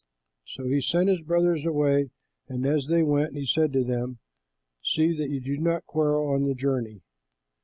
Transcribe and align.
So 0.47 0.65
he 0.65 0.81
sent 0.81 1.09
his 1.09 1.21
brothers 1.21 1.63
away, 1.63 2.09
and, 2.47 2.65
as 2.65 2.87
they 2.87 3.03
went, 3.03 3.35
he 3.35 3.45
said 3.45 3.71
to 3.73 3.83
them, 3.83 4.17
"See 4.81 5.15
that 5.15 5.29
you 5.29 5.39
do 5.39 5.59
not 5.59 5.85
quarrel 5.85 6.27
on 6.33 6.45
the 6.47 6.55
journey!" 6.55 7.03